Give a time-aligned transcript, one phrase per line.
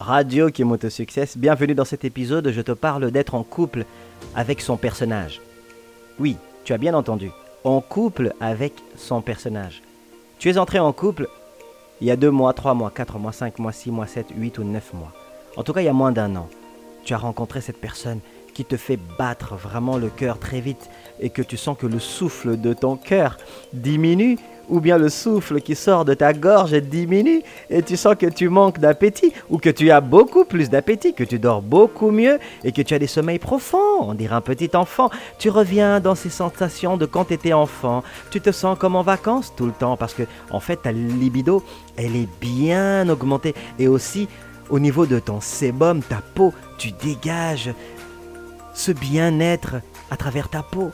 [0.00, 3.84] Radio Kimoto Success, bienvenue dans cet épisode, je te parle d'être en couple
[4.34, 5.42] avec son personnage.
[6.18, 7.30] Oui, tu as bien entendu,
[7.64, 9.82] en couple avec son personnage.
[10.38, 11.28] Tu es entré en couple
[12.00, 14.56] il y a deux mois, trois mois, quatre mois, cinq mois, six mois, sept, huit
[14.56, 15.12] ou neuf mois.
[15.58, 16.48] En tout cas, il y a moins d'un an.
[17.04, 18.20] Tu as rencontré cette personne
[18.54, 20.88] qui te fait battre vraiment le cœur très vite
[21.20, 23.36] et que tu sens que le souffle de ton cœur
[23.74, 24.38] diminue
[24.70, 28.48] ou bien le souffle qui sort de ta gorge diminue et tu sens que tu
[28.48, 32.72] manques d'appétit ou que tu as beaucoup plus d'appétit, que tu dors beaucoup mieux et
[32.72, 35.10] que tu as des sommeils profonds, on dirait un petit enfant.
[35.38, 38.02] Tu reviens dans ces sensations de quand tu étais enfant.
[38.30, 41.62] Tu te sens comme en vacances tout le temps parce que en fait ta libido,
[41.96, 44.28] elle est bien augmentée et aussi
[44.70, 47.74] au niveau de ton sébum, ta peau, tu dégages
[48.72, 49.76] ce bien-être
[50.10, 50.90] à travers ta peau.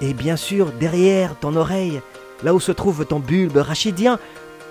[0.00, 2.00] Et bien sûr, derrière ton oreille,
[2.42, 4.18] là où se trouve ton bulbe rachidien,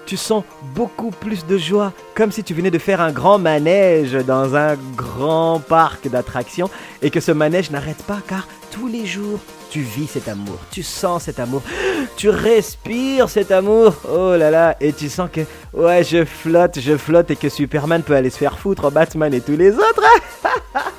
[0.06, 0.44] tu sens
[0.76, 4.76] beaucoup plus de joie, comme si tu venais de faire un grand manège dans un
[4.96, 6.70] grand parc d'attractions
[7.02, 10.84] et que ce manège n'arrête pas car tous les jours, tu vis cet amour, tu
[10.84, 11.62] sens cet amour,
[12.18, 15.42] tu respires cet amour, oh là là, et tu sens que,
[15.74, 19.42] ouais, je flotte, je flotte et que Superman peut aller se faire foutre, Batman et
[19.42, 20.04] tous les autres.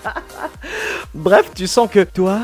[1.15, 2.41] Bref, tu sens que toi,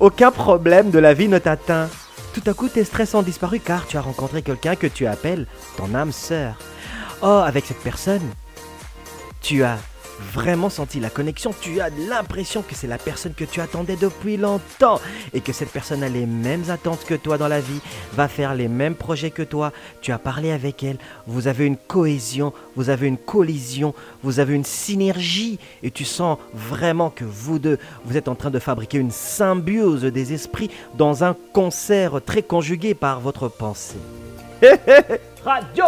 [0.00, 1.88] aucun problème de la vie ne t'atteint.
[2.32, 5.46] Tout à coup, tes stress ont disparu car tu as rencontré quelqu'un que tu appelles
[5.76, 6.56] ton âme sœur.
[7.20, 8.26] Oh, avec cette personne,
[9.42, 9.78] tu as
[10.32, 14.36] vraiment senti la connexion, tu as l'impression que c'est la personne que tu attendais depuis
[14.36, 15.00] longtemps
[15.34, 17.80] et que cette personne a les mêmes attentes que toi dans la vie,
[18.14, 21.76] va faire les mêmes projets que toi, tu as parlé avec elle, vous avez une
[21.76, 27.58] cohésion, vous avez une collision, vous avez une synergie et tu sens vraiment que vous
[27.58, 32.42] deux, vous êtes en train de fabriquer une symbiose des esprits dans un concert très
[32.42, 33.96] conjugué par votre pensée.
[35.44, 35.84] Radio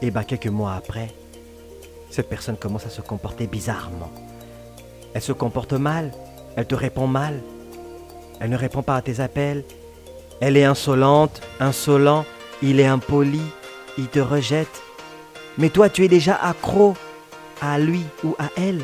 [0.00, 1.08] Et bah quelques mois après,
[2.16, 4.10] cette personne commence à se comporter bizarrement.
[5.12, 6.12] Elle se comporte mal,
[6.56, 7.42] elle te répond mal,
[8.40, 9.64] elle ne répond pas à tes appels,
[10.40, 12.24] elle est insolente, insolent,
[12.62, 13.42] il est impoli,
[13.98, 14.82] il te rejette.
[15.58, 16.94] Mais toi, tu es déjà accro
[17.60, 18.80] à lui ou à elle.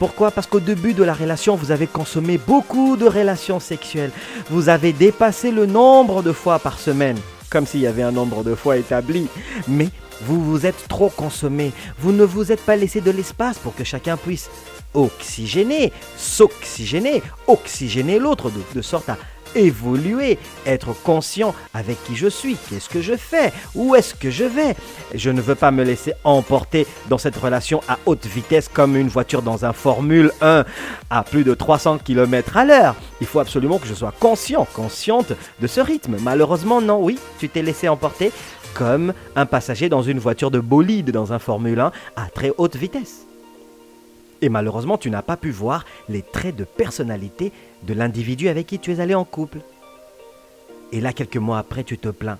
[0.00, 0.32] Pourquoi?
[0.32, 4.10] Parce qu'au début de la relation, vous avez consommé beaucoup de relations sexuelles.
[4.50, 7.18] Vous avez dépassé le nombre de fois par semaine,
[7.56, 9.28] comme s'il y avait un nombre de fois établi.
[9.66, 9.88] Mais
[10.20, 11.72] vous vous êtes trop consommé.
[11.98, 14.50] Vous ne vous êtes pas laissé de l'espace pour que chacun puisse
[14.92, 19.16] oxygéner, s'oxygéner, oxygéner l'autre de, sorte à
[19.56, 24.44] évoluer, être conscient avec qui je suis, qu'est-ce que je fais, où est-ce que je
[24.44, 24.76] vais.
[25.14, 29.08] Je ne veux pas me laisser emporter dans cette relation à haute vitesse comme une
[29.08, 30.64] voiture dans un Formule 1
[31.10, 32.94] à plus de 300 km à l'heure.
[33.20, 36.16] Il faut absolument que je sois conscient, consciente de ce rythme.
[36.20, 38.32] Malheureusement, non, oui, tu t'es laissé emporter
[38.74, 42.76] comme un passager dans une voiture de bolide dans un Formule 1 à très haute
[42.76, 43.26] vitesse.
[44.46, 47.50] Et malheureusement, tu n'as pas pu voir les traits de personnalité
[47.82, 49.58] de l'individu avec qui tu es allé en couple.
[50.92, 52.38] Et là, quelques mois après, tu te plains.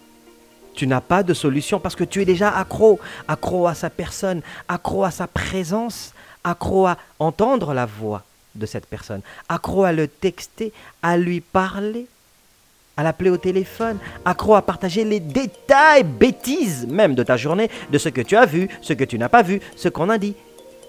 [0.76, 4.42] Tu n'as pas de solution parce que tu es déjà accro, accro à sa personne,
[4.68, 6.14] accro à sa présence,
[6.44, 8.22] accro à entendre la voix
[8.54, 10.72] de cette personne, accro à le texter,
[11.02, 12.06] à lui parler
[12.96, 17.98] à l'appeler au téléphone, accro à partager les détails, bêtises même de ta journée, de
[17.98, 20.34] ce que tu as vu, ce que tu n'as pas vu, ce qu'on a dit.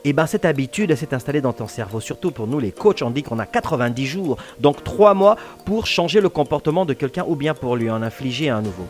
[0.03, 3.02] Et eh bien cette habitude s'est installée dans ton cerveau, surtout pour nous les coachs,
[3.02, 5.35] on dit qu'on a 90 jours, donc 3 mois
[5.66, 8.86] pour changer le comportement de quelqu'un ou bien pour lui en infliger un nouveau.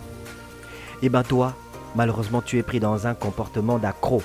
[1.02, 1.54] Et eh bien toi,
[1.96, 4.22] malheureusement tu es pris dans un comportement d'accro,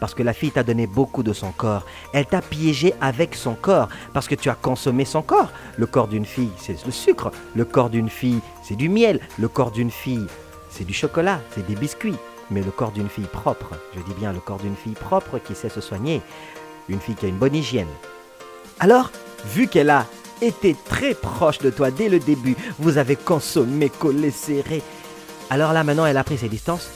[0.00, 1.86] parce que la fille t'a donné beaucoup de son corps.
[2.12, 5.50] Elle t'a piégé avec son corps parce que tu as consommé son corps.
[5.78, 7.30] Le corps d'une fille, c'est le sucre.
[7.54, 9.20] Le corps d'une fille, c'est du miel.
[9.38, 10.26] Le corps d'une fille,
[10.68, 12.16] c'est du chocolat, c'est des biscuits.
[12.50, 15.54] Mais le corps d'une fille propre, je dis bien le corps d'une fille propre qui
[15.54, 16.22] sait se soigner,
[16.88, 17.88] une fille qui a une bonne hygiène.
[18.80, 19.10] Alors,
[19.46, 20.06] vu qu'elle a
[20.42, 24.82] été très proche de toi dès le début, vous avez consommé, collé, serré.
[25.50, 26.90] Alors là, maintenant, elle a pris ses distances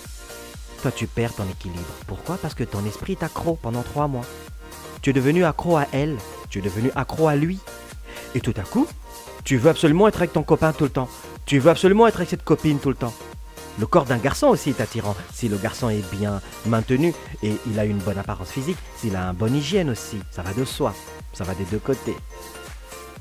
[0.82, 1.88] toi tu perds ton équilibre.
[2.06, 2.36] Pourquoi?
[2.36, 4.24] Parce que ton esprit est accro pendant trois mois.
[5.03, 6.16] Tu es devenu accro à elle,
[6.50, 7.59] tu es devenu accro à lui.
[8.34, 8.86] Et tout à coup,
[9.45, 11.09] tu veux absolument être avec ton copain tout le temps.
[11.47, 13.15] Tu veux absolument être avec cette copine tout le temps.
[13.78, 15.15] Le corps d'un garçon aussi est attirant.
[15.33, 19.21] Si le garçon est bien maintenu et il a une bonne apparence physique, s'il a
[19.21, 20.95] une bonne hygiène aussi, ça va de soi.
[21.33, 22.16] Ça va des deux côtés.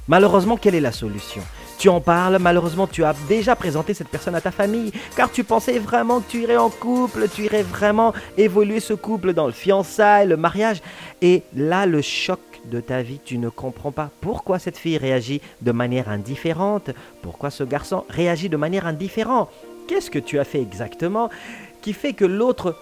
[0.07, 1.43] Malheureusement, quelle est la solution?
[1.77, 5.43] Tu en parles, malheureusement tu as déjà présenté cette personne à ta famille, car tu
[5.43, 9.51] pensais vraiment que tu irais en couple, tu irais vraiment évoluer ce couple dans le
[9.51, 10.81] fiançailles, le mariage.
[11.21, 15.39] Et là, le choc de ta vie, tu ne comprends pas pourquoi cette fille réagit
[15.61, 16.89] de manière indifférente,
[17.21, 19.49] pourquoi ce garçon réagit de manière indifférente.
[19.87, 21.29] Qu'est-ce que tu as fait exactement
[21.81, 22.75] qui fait que l'autre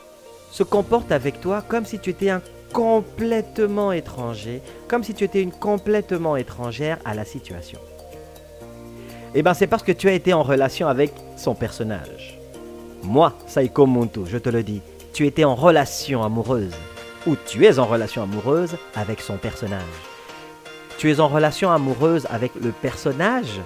[0.52, 2.42] se comporte avec toi comme si tu étais un
[2.74, 7.80] complètement étranger, comme si tu étais une complètement étrangère à la situation?
[9.36, 12.40] Eh bien, c'est parce que tu as été en relation avec son personnage.
[13.04, 14.82] Moi, Saiko Muntu, je te le dis,
[15.14, 16.74] tu étais en relation amoureuse,
[17.28, 19.84] ou tu es en relation amoureuse avec son personnage.
[20.98, 23.62] Tu es en relation amoureuse avec le personnage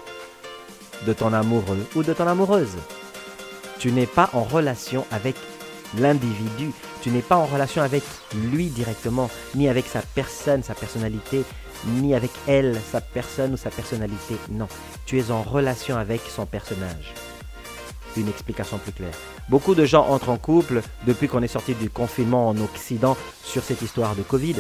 [1.06, 2.76] de ton amoureux ou de ton amoureuse.
[3.80, 5.36] Tu n'es pas en relation avec
[5.98, 6.72] l'individu.
[7.02, 8.04] Tu n'es pas en relation avec
[8.36, 11.44] lui directement, ni avec sa personne, sa personnalité,
[11.86, 14.36] ni avec elle, sa personne ou sa personnalité.
[14.52, 14.68] Non,
[15.06, 17.14] tu es en relation avec son personnage.
[18.18, 19.16] Une explication plus claire.
[19.48, 23.16] Beaucoup de gens entrent en couple depuis qu'on est sorti du confinement en Occident
[23.46, 24.56] sur cette histoire de Covid.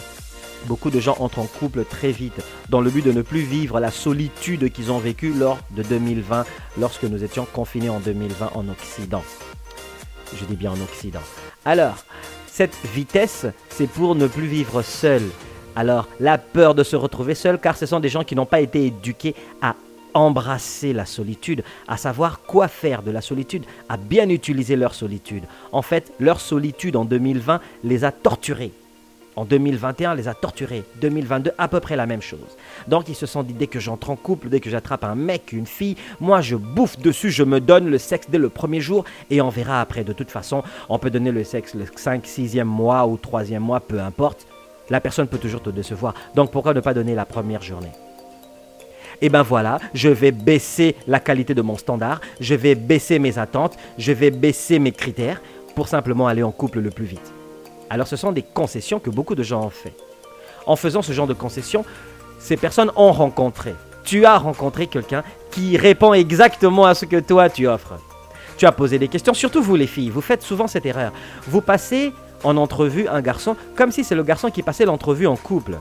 [0.65, 3.79] Beaucoup de gens entrent en couple très vite dans le but de ne plus vivre
[3.79, 6.45] la solitude qu'ils ont vécue lors de 2020,
[6.77, 9.23] lorsque nous étions confinés en 2020 en Occident.
[10.35, 11.21] Je dis bien en Occident.
[11.65, 11.95] Alors,
[12.47, 15.23] cette vitesse, c'est pour ne plus vivre seul.
[15.75, 18.59] Alors, la peur de se retrouver seul, car ce sont des gens qui n'ont pas
[18.59, 19.75] été éduqués à
[20.13, 25.43] embrasser la solitude, à savoir quoi faire de la solitude, à bien utiliser leur solitude.
[25.71, 28.71] En fait, leur solitude en 2020 les a torturés.
[29.39, 30.83] En 2021, les a torturés.
[30.99, 32.57] 2022, à peu près la même chose.
[32.89, 35.53] Donc ils se sont dit, dès que j'entre en couple, dès que j'attrape un mec,
[35.53, 39.05] une fille, moi je bouffe dessus, je me donne le sexe dès le premier jour
[39.29, 40.03] et on verra après.
[40.03, 43.79] De toute façon, on peut donner le sexe le 5, 6e mois ou 3e mois,
[43.79, 44.45] peu importe.
[44.89, 46.15] La personne peut toujours te décevoir.
[46.35, 47.93] Donc pourquoi ne pas donner la première journée?
[49.21, 53.39] Et ben voilà, je vais baisser la qualité de mon standard, je vais baisser mes
[53.39, 55.41] attentes, je vais baisser mes critères
[55.75, 57.38] pour simplement aller en couple le plus vite.
[57.89, 59.93] Alors ce sont des concessions que beaucoup de gens ont fait.
[60.65, 61.85] En faisant ce genre de concessions,
[62.39, 63.73] ces personnes ont rencontré.
[64.03, 67.95] Tu as rencontré quelqu'un qui répond exactement à ce que toi tu offres.
[68.57, 71.11] Tu as posé des questions, surtout vous les filles, vous faites souvent cette erreur.
[71.47, 72.13] Vous passez
[72.43, 75.77] en entrevue un garçon comme si c'est le garçon qui passait l'entrevue en couple.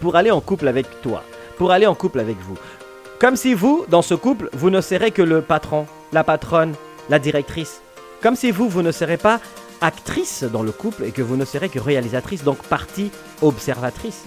[0.00, 1.22] Pour aller en couple avec toi,
[1.56, 2.56] pour aller en couple avec vous.
[3.20, 6.74] Comme si vous, dans ce couple, vous ne serez que le patron, la patronne,
[7.08, 7.82] la directrice.
[8.22, 9.40] Comme si vous, vous ne serez pas
[9.80, 13.10] actrice dans le couple et que vous ne serez que réalisatrice, donc partie
[13.42, 14.24] observatrice.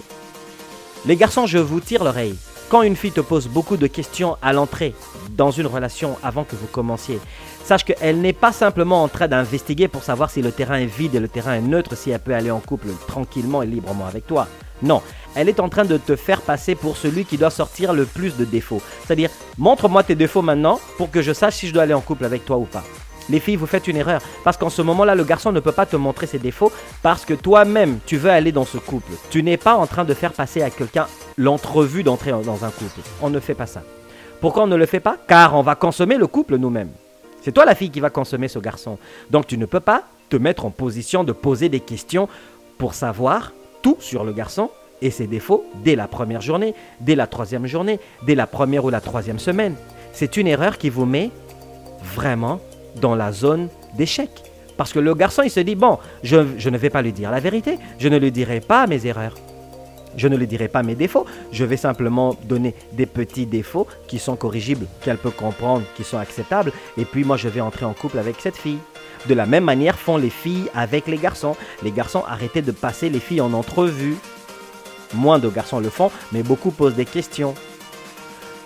[1.06, 2.36] Les garçons, je vous tire l'oreille.
[2.70, 4.94] Quand une fille te pose beaucoup de questions à l'entrée
[5.30, 7.20] dans une relation avant que vous commenciez,
[7.62, 11.14] sache qu'elle n'est pas simplement en train d'investiguer pour savoir si le terrain est vide
[11.14, 14.26] et le terrain est neutre, si elle peut aller en couple tranquillement et librement avec
[14.26, 14.48] toi.
[14.82, 15.02] Non,
[15.34, 18.36] elle est en train de te faire passer pour celui qui doit sortir le plus
[18.36, 18.82] de défauts.
[19.04, 22.24] C'est-à-dire, montre-moi tes défauts maintenant pour que je sache si je dois aller en couple
[22.24, 22.84] avec toi ou pas.
[23.30, 24.20] Les filles, vous faites une erreur.
[24.44, 26.72] Parce qu'en ce moment-là, le garçon ne peut pas te montrer ses défauts
[27.02, 29.12] parce que toi-même, tu veux aller dans ce couple.
[29.30, 31.06] Tu n'es pas en train de faire passer à quelqu'un
[31.36, 33.00] l'entrevue d'entrer dans un couple.
[33.22, 33.82] On ne fait pas ça.
[34.40, 35.16] Pourquoi on ne le fait pas?
[35.26, 36.90] Car on va consommer le couple nous-mêmes.
[37.42, 38.98] C'est toi la fille qui va consommer ce garçon.
[39.30, 42.28] Donc tu ne peux pas te mettre en position de poser des questions
[42.78, 44.70] pour savoir tout sur le garçon
[45.02, 48.90] et ses défauts dès la première journée, dès la troisième journée, dès la première ou
[48.90, 49.74] la troisième semaine.
[50.12, 51.30] C'est une erreur qui vous met
[52.02, 52.60] vraiment
[52.96, 54.30] dans la zone d'échec.
[54.76, 57.40] Parce que le garçon, il se dit, bon, je, ne vais pas lui dire la
[57.40, 59.34] vérité, je ne lui dirai pas mes erreurs.
[60.16, 64.20] Je ne lui dirai pas mes défauts, je vais simplement donner des petits défauts qui
[64.20, 67.94] sont corrigibles, qu'elle peut comprendre, qui sont acceptables, et puis moi je vais entrer en
[67.94, 68.78] couple avec cette fille.
[69.26, 71.56] De la même manière font les filles avec les garçons.
[71.82, 74.16] Les garçons arrêtez de passer les filles en entrevue.
[75.14, 77.54] Moins de garçons le font, mais beaucoup posent des questions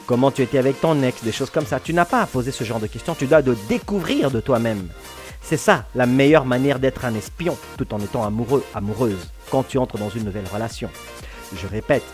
[0.09, 1.79] comment tu étais avec ton ex, des choses comme ça.
[1.79, 4.89] Tu n'as pas à poser ce genre de questions, tu dois de découvrir de toi-même.
[5.43, 9.77] C'est ça la meilleure manière d'être un espion tout en étant amoureux, amoureuse, quand tu
[9.77, 10.89] entres dans une nouvelle relation.
[11.55, 12.05] Je répète,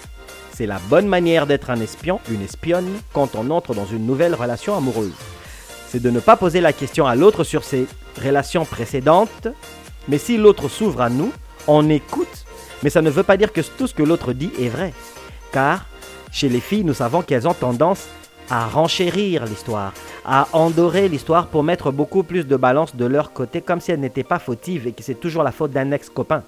[0.52, 4.34] c'est la bonne manière d'être un espion, une espionne, quand on entre dans une nouvelle
[4.34, 5.14] relation amoureuse.
[5.88, 7.86] C'est de ne pas poser la question à l'autre sur ses
[8.20, 9.46] relations précédentes,
[10.08, 11.32] mais si l'autre s'ouvre à nous,
[11.68, 12.44] on écoute,
[12.82, 14.92] mais ça ne veut pas dire que tout ce que l'autre dit est vrai.
[15.52, 15.86] Car
[16.34, 18.08] chez les filles, nous savons qu'elles ont tendance
[18.50, 19.94] à renchérir l'histoire,
[20.26, 24.00] à endorer l'histoire pour mettre beaucoup plus de balance de leur côté, comme si elles
[24.00, 26.42] n'étaient pas fautives et que c'est toujours la faute d'un ex-copain.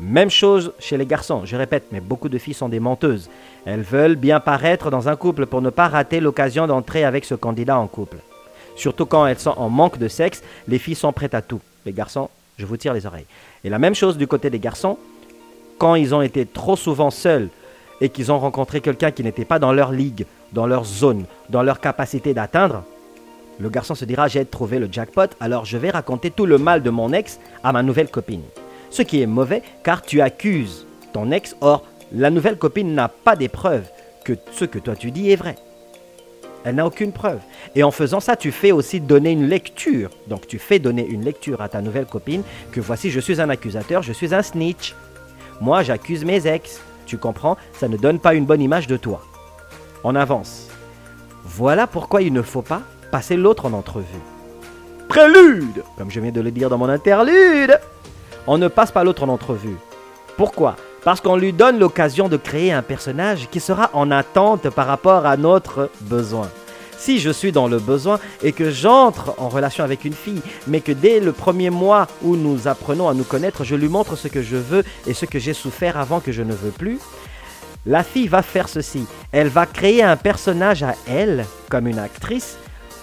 [0.00, 3.30] Même chose chez les garçons, je répète, mais beaucoup de filles sont des menteuses.
[3.64, 7.36] Elles veulent bien paraître dans un couple pour ne pas rater l'occasion d'entrer avec ce
[7.36, 8.18] candidat en couple.
[8.74, 11.60] Surtout quand elles sont en manque de sexe, les filles sont prêtes à tout.
[11.86, 13.26] Les garçons, je vous tire les oreilles.
[13.62, 14.98] Et la même chose du côté des garçons,
[15.78, 17.50] quand ils ont été trop souvent seuls
[18.00, 21.62] et qu'ils ont rencontré quelqu'un qui n'était pas dans leur ligue, dans leur zone, dans
[21.62, 22.84] leur capacité d'atteindre,
[23.60, 26.82] le garçon se dira j'ai trouvé le jackpot, alors je vais raconter tout le mal
[26.82, 28.42] de mon ex à ma nouvelle copine.
[28.90, 33.36] Ce qui est mauvais car tu accuses ton ex, or la nouvelle copine n'a pas
[33.36, 33.88] des preuves
[34.24, 35.56] que ce que toi tu dis est vrai.
[36.64, 37.38] Elle n'a aucune preuve.
[37.74, 40.10] Et en faisant ça, tu fais aussi donner une lecture.
[40.26, 43.48] Donc tu fais donner une lecture à ta nouvelle copine que voici, je suis un
[43.48, 44.94] accusateur, je suis un snitch.
[45.60, 46.80] Moi, j'accuse mes ex.
[47.08, 49.22] Tu comprends Ça ne donne pas une bonne image de toi.
[50.04, 50.68] On avance.
[51.42, 54.04] Voilà pourquoi il ne faut pas passer l'autre en entrevue.
[55.08, 57.80] Prélude Comme je viens de le dire dans mon interlude.
[58.46, 59.76] On ne passe pas l'autre en entrevue.
[60.36, 60.76] Pourquoi?
[61.02, 65.24] Parce qu'on lui donne l'occasion de créer un personnage qui sera en attente par rapport
[65.24, 66.48] à notre besoin.
[66.98, 70.80] Si je suis dans le besoin et que j'entre en relation avec une fille, mais
[70.80, 74.26] que dès le premier mois où nous apprenons à nous connaître, je lui montre ce
[74.26, 76.98] que je veux et ce que j'ai souffert avant que je ne veux plus,
[77.86, 79.06] la fille va faire ceci.
[79.30, 82.58] Elle va créer un personnage à elle, comme une actrice,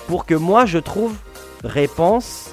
[0.08, 1.16] pour que moi je trouve
[1.64, 2.52] réponse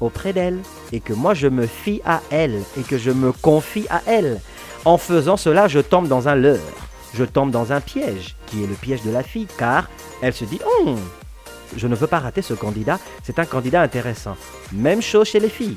[0.00, 0.60] auprès d'elle
[0.92, 4.40] et que moi je me fie à elle et que je me confie à elle.
[4.84, 8.66] En faisant cela, je tombe dans un leurre je tombe dans un piège, qui est
[8.66, 9.88] le piège de la fille, car
[10.22, 10.96] elle se dit, oh,
[11.76, 14.36] je ne veux pas rater ce candidat, c'est un candidat intéressant.
[14.72, 15.76] Même chose chez les filles.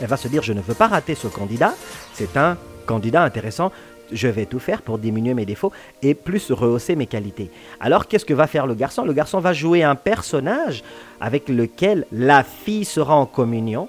[0.00, 1.74] Elle va se dire, je ne veux pas rater ce candidat,
[2.14, 2.56] c'est un
[2.86, 3.72] candidat intéressant,
[4.10, 5.72] je vais tout faire pour diminuer mes défauts
[6.02, 7.50] et plus rehausser mes qualités.
[7.80, 9.04] Alors qu'est-ce que va faire le garçon?
[9.04, 10.82] Le garçon va jouer un personnage
[11.20, 13.88] avec lequel la fille sera en communion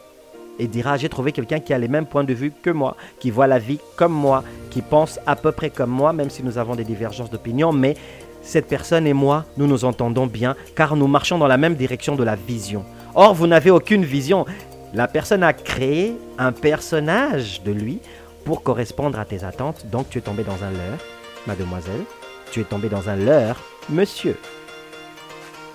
[0.60, 3.32] et dira j'ai trouvé quelqu'un qui a les mêmes points de vue que moi, qui
[3.32, 6.58] voit la vie comme moi, qui pense à peu près comme moi, même si nous
[6.58, 7.96] avons des divergences d'opinion, mais
[8.42, 12.16] cette personne et moi, nous nous entendons bien car nous marchons dans la même direction
[12.16, 12.84] de la vision.
[13.16, 14.46] Or, vous n'avez aucune vision.
[14.94, 18.00] La personne a créé un personnage de lui
[18.46, 21.00] pour correspondre à tes attentes, donc tu es tombé dans un leurre,
[21.48, 22.04] mademoiselle,
[22.52, 24.38] tu es tombé dans un leurre, monsieur.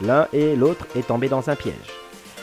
[0.02, 1.74] L'un et l'autre est tombé dans un piège.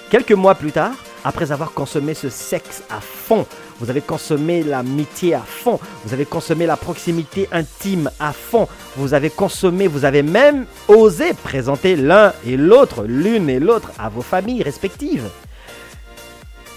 [0.09, 3.45] Quelques mois plus tard, après avoir consommé ce sexe à fond,
[3.79, 9.13] vous avez consommé l'amitié à fond, vous avez consommé la proximité intime à fond, vous
[9.13, 14.21] avez consommé, vous avez même osé présenter l'un et l'autre, l'une et l'autre à vos
[14.21, 15.27] familles respectives.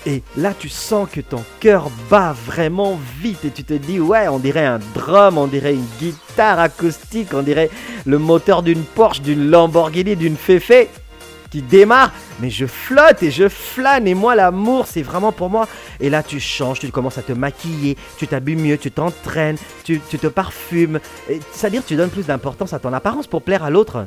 [0.06, 4.28] Et là, tu sens que ton cœur bat vraiment vite et tu te dis, ouais,
[4.28, 7.68] on dirait un drum, on dirait une guitare acoustique, on dirait
[8.06, 10.88] le moteur d'une Porsche, d'une Lamborghini, d'une Féfé
[11.50, 15.68] qui démarre, mais je flotte et je flâne et moi l'amour c'est vraiment pour moi.
[16.00, 20.00] Et là tu changes, tu commences à te maquiller, tu t'habilles mieux, tu t'entraînes, tu,
[20.00, 21.00] te parfumes.
[21.52, 24.06] C'est-à-dire tu donnes plus d'importance à ton apparence pour plaire à l'autre.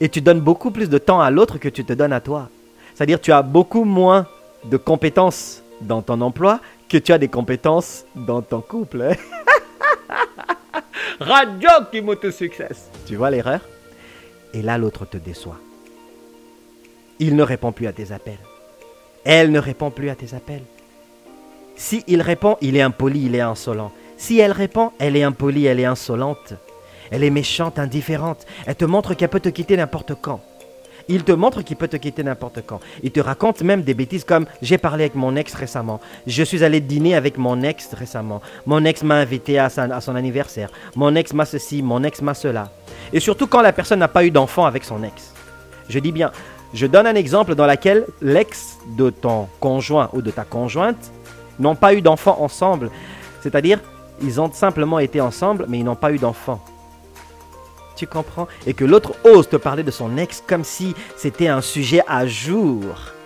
[0.00, 2.48] Et tu donnes beaucoup plus de temps à l'autre que tu te donnes à toi.
[2.94, 4.26] C'est-à-dire tu as beaucoup moins
[4.64, 9.08] de compétences dans ton emploi que tu as des compétences dans ton couple.
[11.20, 12.68] Radio qui succès.
[13.06, 13.60] Tu vois l'erreur?
[14.52, 15.58] Et là l'autre te déçoit.
[17.20, 18.38] Il ne répond plus à tes appels.
[19.24, 20.62] Elle ne répond plus à tes appels.
[21.76, 23.92] Si il répond, il est impoli, il est insolent.
[24.16, 26.54] Si elle répond, elle est impolie, elle est insolente.
[27.10, 28.46] Elle est méchante, indifférente.
[28.66, 30.40] Elle te montre qu'elle peut te quitter n'importe quand.
[31.08, 32.80] Il te montre qu'il peut te quitter n'importe quand.
[33.02, 36.00] Il te raconte même des bêtises comme j'ai parlé avec mon ex récemment.
[36.26, 38.40] Je suis allé dîner avec mon ex récemment.
[38.64, 40.70] Mon ex m'a invité à, à son anniversaire.
[40.96, 42.70] Mon ex m'a ceci, mon ex m'a cela.
[43.12, 45.34] Et surtout quand la personne n'a pas eu d'enfant avec son ex.
[45.90, 46.32] Je dis bien,
[46.74, 51.12] je donne un exemple dans lequel l'ex de ton conjoint ou de ta conjointe
[51.60, 52.90] n'ont pas eu d'enfant ensemble.
[53.40, 53.78] C'est-à-dire,
[54.20, 56.60] ils ont simplement été ensemble, mais ils n'ont pas eu d'enfant.
[57.94, 58.48] Tu comprends?
[58.66, 62.26] Et que l'autre ose te parler de son ex comme si c'était un sujet à
[62.26, 62.82] jour.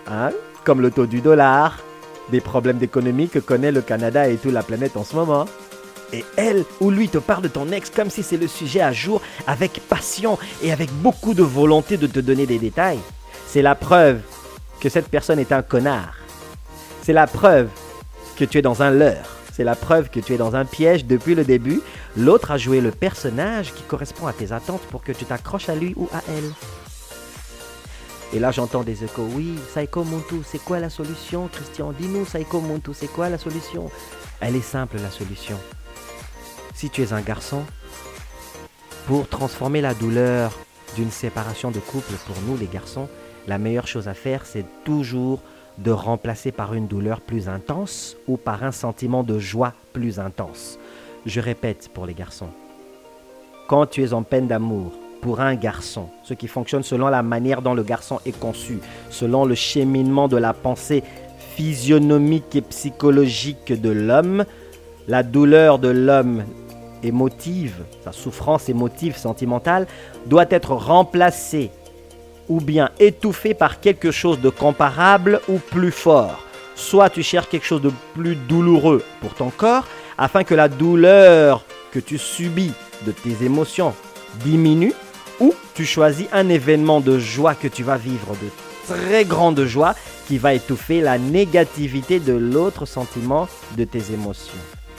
[0.07, 0.29] Hein?
[0.63, 1.79] Comme le taux du dollar,
[2.29, 5.45] des problèmes d'économie que connaît le Canada et toute la planète en ce moment.
[6.13, 8.93] Et elle ou lui te parle de ton ex comme si c'est le sujet à
[8.93, 12.99] jour, avec passion et avec beaucoup de volonté de te donner des détails.
[13.51, 14.21] C'est la preuve
[14.79, 16.13] que cette personne est un connard.
[17.01, 17.69] C'est la preuve
[18.37, 19.37] que tu es dans un leurre.
[19.51, 21.81] C'est la preuve que tu es dans un piège depuis le début.
[22.15, 25.73] L'autre a joué le personnage qui correspond à tes attentes pour que tu t'accroches à
[25.73, 26.51] lui ou à elle.
[28.33, 29.27] Et là, j'entends des échos.
[29.33, 31.49] Oui, Saiko Muntu, c'est quoi la solution?
[31.51, 33.89] Christian, dis-nous, Saiko Muntu, c'est quoi la solution?
[34.41, 35.57] Elle est simple, la solution.
[36.75, 37.63] Si tu es un garçon,
[39.07, 40.51] pour transformer la douleur
[40.95, 43.09] d'une séparation de couple pour nous, les garçons,
[43.47, 45.41] la meilleure chose à faire, c'est toujours
[45.77, 50.77] de remplacer par une douleur plus intense ou par un sentiment de joie plus intense.
[51.25, 52.49] Je répète pour les garçons.
[53.67, 54.91] Quand tu es en peine d'amour
[55.21, 58.79] pour un garçon, ce qui fonctionne selon la manière dont le garçon est conçu,
[59.09, 61.03] selon le cheminement de la pensée
[61.55, 64.45] physionomique et psychologique de l'homme,
[65.07, 66.43] la douleur de l'homme
[67.03, 69.87] émotive, sa souffrance émotive, sentimentale,
[70.25, 71.71] doit être remplacée
[72.49, 76.43] ou bien étouffé par quelque chose de comparable ou plus fort.
[76.75, 79.85] Soit tu cherches quelque chose de plus douloureux pour ton corps,
[80.17, 82.73] afin que la douleur que tu subis
[83.05, 83.93] de tes émotions
[84.43, 84.93] diminue,
[85.39, 89.95] ou tu choisis un événement de joie que tu vas vivre, de très grande joie,
[90.27, 94.53] qui va étouffer la négativité de l'autre sentiment de tes émotions.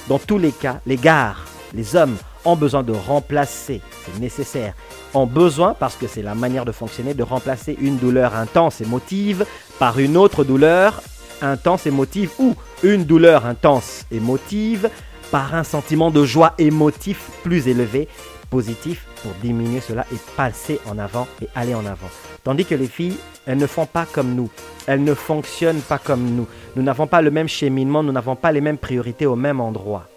[0.08, 4.74] Dans tous les cas, les gares, les hommes ont besoin de remplacer, c'est nécessaire,
[5.14, 9.44] ont besoin, parce que c'est la manière de fonctionner, de remplacer une douleur intense, émotive,
[9.78, 11.02] par une autre douleur
[11.42, 14.90] intense, émotive, ou une douleur intense, émotive,
[15.30, 18.08] par un sentiment de joie émotif plus élevé,
[18.50, 22.08] positif, pour diminuer cela et passer en avant et aller en avant.
[22.42, 24.50] Tandis que les filles, elles ne font pas comme nous.
[24.86, 26.46] Elles ne fonctionnent pas comme nous.
[26.74, 30.08] Nous n'avons pas le même cheminement, nous n'avons pas les mêmes priorités au même endroit.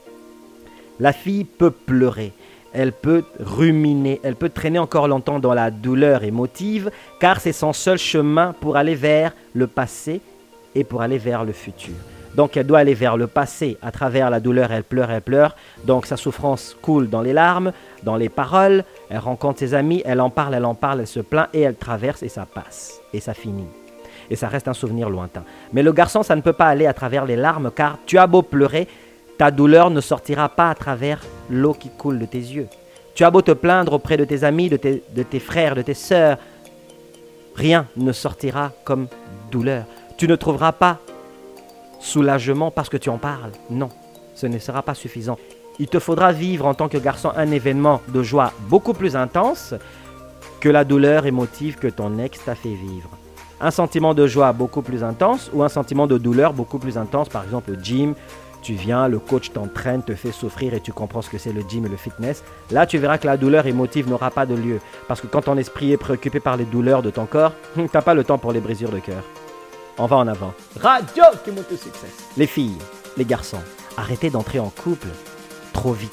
[0.99, 2.33] La fille peut pleurer,
[2.73, 7.73] elle peut ruminer, elle peut traîner encore longtemps dans la douleur émotive, car c'est son
[7.73, 10.21] seul chemin pour aller vers le passé
[10.75, 11.93] et pour aller vers le futur.
[12.35, 15.55] Donc elle doit aller vers le passé à travers la douleur, elle pleure, elle pleure.
[15.85, 20.19] Donc sa souffrance coule dans les larmes, dans les paroles, elle rencontre ses amis, elle
[20.19, 23.19] en parle, elle en parle, elle se plaint et elle traverse et ça passe et
[23.19, 23.67] ça finit.
[24.31, 25.43] Et ça reste un souvenir lointain.
[25.73, 28.25] Mais le garçon, ça ne peut pas aller à travers les larmes car tu as
[28.25, 28.87] beau pleurer,
[29.43, 31.19] ta douleur ne sortira pas à travers
[31.49, 32.69] l'eau qui coule de tes yeux.
[33.13, 35.81] Tu as beau te plaindre auprès de tes amis, de tes, de tes frères, de
[35.81, 36.37] tes sœurs,
[37.53, 39.07] rien ne sortira comme
[39.51, 39.83] douleur.
[40.15, 40.97] Tu ne trouveras pas
[41.99, 43.51] soulagement parce que tu en parles.
[43.69, 43.89] Non,
[44.33, 45.37] ce ne sera pas suffisant.
[45.77, 49.73] Il te faudra vivre en tant que garçon un événement de joie beaucoup plus intense
[50.61, 53.09] que la douleur émotive que ton ex t'a fait vivre.
[53.59, 57.27] Un sentiment de joie beaucoup plus intense ou un sentiment de douleur beaucoup plus intense,
[57.27, 58.15] par exemple le gym,
[58.63, 61.61] tu viens, le coach t'entraîne, te fait souffrir et tu comprends ce que c'est le
[61.67, 62.43] gym et le fitness.
[62.71, 64.79] Là, tu verras que la douleur émotive n'aura pas de lieu.
[65.07, 68.01] Parce que quand ton esprit est préoccupé par les douleurs de ton corps, tu n'as
[68.01, 69.23] pas le temps pour les brisures de cœur.
[69.97, 70.53] On va en avant.
[70.79, 72.07] Radio qui monte au succès.
[72.37, 72.77] Les filles,
[73.17, 73.61] les garçons,
[73.97, 75.09] arrêtez d'entrer en couple
[75.73, 76.11] trop vite.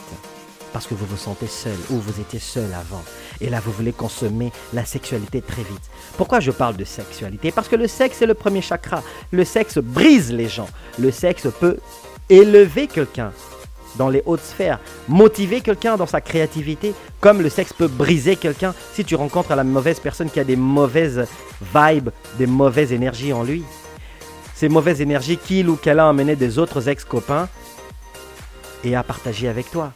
[0.73, 3.02] Parce que vous vous sentez seul ou vous étiez seul avant.
[3.40, 5.90] Et là, vous voulez consommer la sexualité très vite.
[6.16, 7.50] Pourquoi je parle de sexualité?
[7.50, 9.02] Parce que le sexe est le premier chakra.
[9.33, 10.69] Le sexe brise les gens.
[10.99, 11.78] Le sexe peut
[12.31, 13.33] élever quelqu'un
[13.97, 18.73] dans les hautes sphères, motiver quelqu'un dans sa créativité, comme le sexe peut briser quelqu'un
[18.95, 21.27] si tu rencontres la mauvaise personne qui a des mauvaises
[21.75, 23.64] vibes, des mauvaises énergies en lui.
[24.55, 27.49] Ces mauvaises énergies qu'il ou qu'elle a emmené des autres ex-copains
[28.85, 29.93] et a partagé avec toi.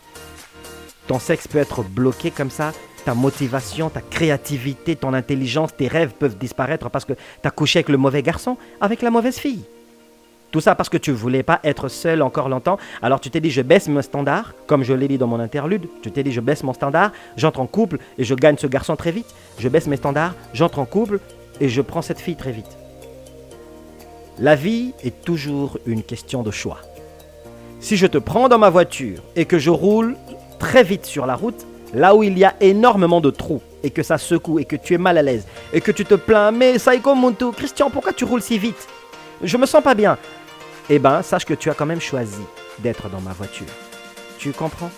[1.07, 2.73] Ton sexe peut être bloqué comme ça,
[3.05, 7.81] ta motivation, ta créativité, ton intelligence, tes rêves peuvent disparaître parce que tu as couché
[7.81, 9.65] avec le mauvais garçon, avec la mauvaise fille.
[10.55, 12.79] Tout ça parce que tu ne voulais pas être seul encore longtemps.
[13.03, 15.89] Alors tu t'es dit, je baisse mon standard, comme je l'ai dit dans mon interlude.
[16.01, 18.95] Tu t'es dit, je baisse mon standard, j'entre en couple et je gagne ce garçon
[18.95, 19.27] très vite.
[19.59, 21.19] Je baisse mes standards, j'entre en couple
[21.61, 22.71] et je prends cette fille très vite.
[24.39, 26.79] La vie est toujours une question de choix.
[27.81, 30.15] Si je te prends dans ma voiture et que je roule
[30.61, 34.05] très vite sur la route, là où il y a énormément de trous et que
[34.05, 36.79] ça secoue et que tu es mal à l'aise et que tu te plains, mais
[36.79, 38.87] Saiko Muntu, Christian, pourquoi tu roules si vite?
[39.43, 40.17] Je me sens pas bien
[40.91, 42.43] eh ben, sache que tu as quand même choisi
[42.79, 43.67] d'être dans ma voiture.
[44.39, 44.91] Tu comprends?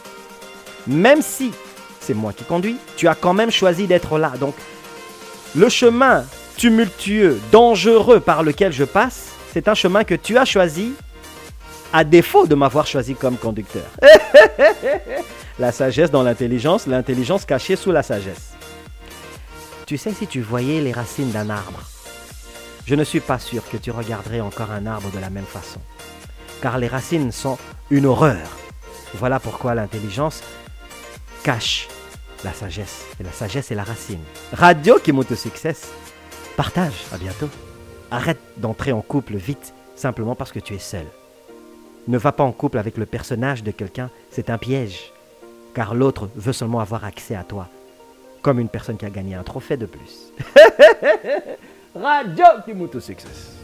[0.87, 1.53] Même si
[2.01, 4.33] c'est moi qui conduis, tu as quand même choisi d'être là.
[4.38, 4.55] Donc,
[5.55, 6.25] le chemin
[6.57, 10.92] tumultueux, dangereux par lequel je passe, c'est un chemin que tu as choisi
[11.92, 13.87] à défaut de m'avoir choisi comme conducteur.
[15.59, 18.53] la sagesse dans l'intelligence, l'intelligence cachée sous la sagesse.
[19.87, 21.81] Tu sais, si tu voyais les racines d'un arbre,
[22.87, 25.81] je ne suis pas sûr que tu regarderais encore un arbre de la même façon.
[26.62, 27.59] Car les racines sont
[27.90, 28.46] une horreur.
[29.14, 30.42] Voilà pourquoi l'intelligence
[31.42, 31.88] cache
[32.44, 33.05] la sagesse.
[33.18, 34.22] Et la sagesse est la racine.
[34.53, 35.75] Radio qui monte au succès.
[36.57, 37.05] Partage.
[37.12, 37.49] À bientôt.
[38.11, 41.07] Arrête d'entrer en couple vite simplement parce que tu es seul.
[42.07, 45.12] Ne va pas en couple avec le personnage de quelqu'un, c'est un piège.
[45.75, 47.68] Car l'autre veut seulement avoir accès à toi.
[48.42, 50.33] Comme une personne qui a gagné un trophée de plus.
[51.98, 53.56] Radio Kimoto Success.